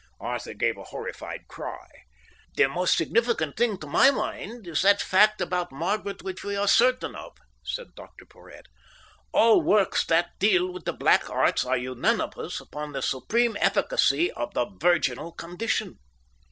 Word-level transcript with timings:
Arthur 0.19 0.55
gave 0.55 0.77
a 0.79 0.85
horrified 0.85 1.47
cry. 1.47 1.87
"The 2.55 2.67
most 2.67 2.97
significant 2.97 3.55
thing 3.55 3.77
to 3.77 3.85
my 3.85 4.09
mind 4.09 4.65
is 4.67 4.81
that 4.81 4.99
fact 4.99 5.39
about 5.41 5.71
Margaret 5.71 6.23
which 6.23 6.43
we 6.43 6.55
are 6.55 6.67
certain 6.67 7.15
of," 7.15 7.37
said 7.63 7.93
Dr 7.93 8.25
Porhoët. 8.25 8.63
"All 9.31 9.61
works 9.61 10.03
that 10.05 10.39
deal 10.39 10.73
with 10.73 10.85
the 10.85 10.93
Black 10.93 11.29
Arts 11.29 11.63
are 11.65 11.77
unanimous 11.77 12.59
upon 12.59 12.93
the 12.93 13.03
supreme 13.03 13.55
efficacy 13.59 14.31
of 14.31 14.55
the 14.55 14.65
virginal 14.65 15.33
condition." 15.33 15.99